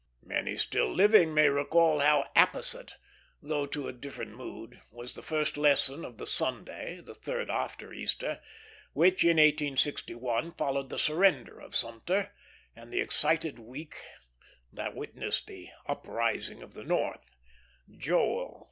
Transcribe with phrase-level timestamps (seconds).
[0.25, 2.95] Many still living may recall how apposite,
[3.39, 7.93] though to a different mood, was the first lesson of the Sunday the third after
[7.93, 8.41] Easter
[8.93, 12.33] which in 1861 followed the surrender of Sumter
[12.75, 13.95] and the excited week
[14.73, 17.29] that witnessed "the uprising of the North,"
[17.95, 18.59] Joel iii.